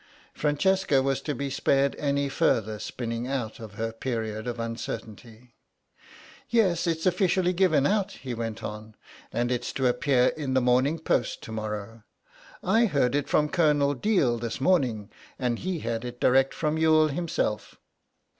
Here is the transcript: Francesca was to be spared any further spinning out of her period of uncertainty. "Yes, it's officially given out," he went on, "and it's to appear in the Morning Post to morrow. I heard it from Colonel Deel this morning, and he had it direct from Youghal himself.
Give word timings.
Francesca 0.33 0.99
was 1.03 1.21
to 1.21 1.35
be 1.35 1.51
spared 1.51 1.95
any 1.99 2.27
further 2.27 2.79
spinning 2.79 3.27
out 3.27 3.59
of 3.59 3.75
her 3.75 3.91
period 3.93 4.47
of 4.47 4.59
uncertainty. 4.59 5.53
"Yes, 6.49 6.87
it's 6.87 7.05
officially 7.05 7.53
given 7.53 7.85
out," 7.85 8.13
he 8.13 8.33
went 8.33 8.63
on, 8.63 8.95
"and 9.31 9.51
it's 9.51 9.71
to 9.73 9.85
appear 9.85 10.29
in 10.29 10.55
the 10.55 10.59
Morning 10.59 10.97
Post 10.97 11.43
to 11.43 11.51
morrow. 11.51 12.01
I 12.63 12.87
heard 12.87 13.13
it 13.13 13.29
from 13.29 13.47
Colonel 13.49 13.93
Deel 13.93 14.39
this 14.39 14.59
morning, 14.59 15.11
and 15.37 15.59
he 15.59 15.81
had 15.81 16.03
it 16.03 16.19
direct 16.19 16.55
from 16.55 16.79
Youghal 16.79 17.09
himself. 17.09 17.75